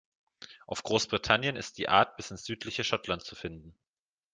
Auf 0.65 0.81
Großbritannien 0.81 1.55
ist 1.55 1.77
die 1.77 1.87
Art 1.87 2.17
bis 2.17 2.31
ins 2.31 2.43
südliche 2.45 2.83
Schottland 2.83 3.21
zu 3.21 3.35
finden. 3.35 3.75